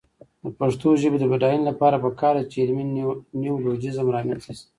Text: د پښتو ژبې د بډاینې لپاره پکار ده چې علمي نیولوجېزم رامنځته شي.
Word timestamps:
د 0.43 0.45
پښتو 0.59 0.89
ژبې 1.01 1.17
د 1.19 1.25
بډاینې 1.31 1.63
لپاره 1.69 2.01
پکار 2.05 2.33
ده 2.39 2.43
چې 2.51 2.57
علمي 2.63 2.85
نیولوجېزم 3.41 4.07
رامنځته 4.15 4.53
شي. 4.57 4.65